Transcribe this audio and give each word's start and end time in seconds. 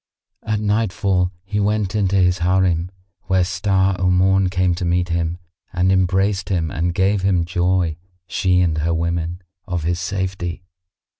At 0.41 0.59
nightfall 0.59 1.31
he 1.43 1.59
went 1.59 1.93
in 1.93 2.07
to 2.07 2.15
his 2.15 2.39
Harim, 2.39 2.89
where 3.25 3.43
Star 3.43 3.95
o' 3.99 4.09
Morn 4.09 4.49
came 4.49 4.73
to 4.73 4.83
meet 4.83 5.09
him 5.09 5.37
and 5.73 5.91
embraced 5.91 6.49
him 6.49 6.71
and 6.71 6.91
gave 6.95 7.21
him 7.21 7.45
joy, 7.45 7.97
she 8.25 8.61
and 8.61 8.79
her 8.79 8.95
women, 8.95 9.43
of 9.67 9.83
his 9.83 9.99
safety. 9.99 10.63